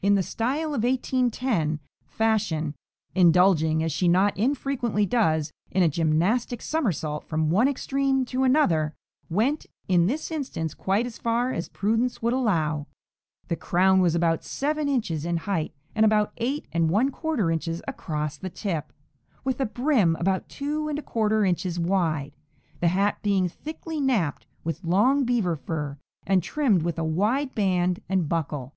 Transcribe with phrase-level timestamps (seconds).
[0.00, 2.74] [Illustration: 1810] In the style of 1810, Fashion,
[3.14, 8.94] indulging as she not infrequently does, in a gymnastic summersault from one extreme to another,
[9.28, 12.86] went in this instance quite as far as prudence would allow:
[13.48, 17.82] the crown was about seven inches in height and about eight and one quarter inches
[17.86, 18.94] across the tip,
[19.44, 22.32] with a brim about two and a quarter inches wide,
[22.80, 28.00] the hat being thickly napped with long beaver fur and trimmed with a wide band
[28.08, 28.72] and buckle.